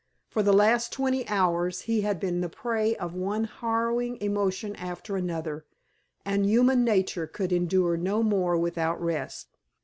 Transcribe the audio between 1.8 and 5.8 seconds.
he had been the prey of one harrowing emotion after another,